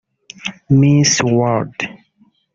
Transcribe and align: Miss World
Miss 0.67 1.21
World 1.21 1.77